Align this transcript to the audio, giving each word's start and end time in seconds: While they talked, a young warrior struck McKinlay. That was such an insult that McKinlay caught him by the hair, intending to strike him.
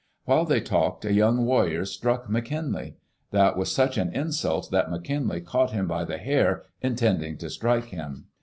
While 0.25 0.45
they 0.45 0.61
talked, 0.61 1.05
a 1.05 1.13
young 1.13 1.45
warrior 1.45 1.85
struck 1.85 2.25
McKinlay. 2.27 2.95
That 3.29 3.55
was 3.55 3.71
such 3.71 3.99
an 3.99 4.11
insult 4.15 4.71
that 4.71 4.87
McKinlay 4.89 5.45
caught 5.45 5.73
him 5.73 5.87
by 5.87 6.05
the 6.05 6.17
hair, 6.17 6.63
intending 6.81 7.37
to 7.37 7.51
strike 7.51 7.85
him. 7.89 8.25